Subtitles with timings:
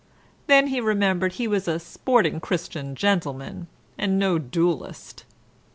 [0.47, 3.67] Then he remembered he was a sporting Christian gentleman,
[3.99, 5.25] and no duellist.